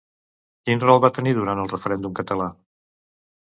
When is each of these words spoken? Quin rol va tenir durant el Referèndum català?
Quin 0.69 0.81
rol 0.83 1.01
va 1.03 1.11
tenir 1.19 1.35
durant 1.41 1.63
el 1.65 1.71
Referèndum 1.75 2.19
català? 2.23 2.51